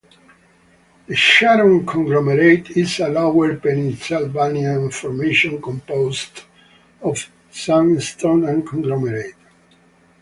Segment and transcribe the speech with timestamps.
[1.05, 6.41] The Sharon Conglomerate is a Lower Pennsylvanian formation composed
[7.03, 9.35] of sandstone and conglomerate.